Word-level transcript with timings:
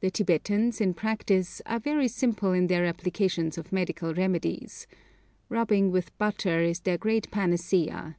The 0.00 0.10
Tibetans, 0.10 0.80
in 0.80 0.94
practice, 0.94 1.62
are 1.64 1.78
very 1.78 2.08
simple 2.08 2.50
in 2.52 2.66
their 2.66 2.84
applications 2.84 3.56
of 3.56 3.70
medical 3.72 4.12
remedies. 4.12 4.88
Rubbing 5.48 5.92
with 5.92 6.18
butter 6.18 6.58
is 6.58 6.80
their 6.80 6.98
great 6.98 7.30
panacea. 7.30 8.16